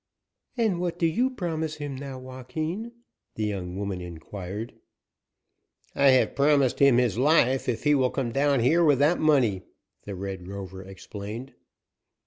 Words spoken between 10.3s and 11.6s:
Rover explained.